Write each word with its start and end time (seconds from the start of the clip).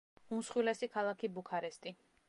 უმსხვილესი 0.37 0.89
ქალაქი 0.95 1.31
ბუქარესტი. 1.37 1.97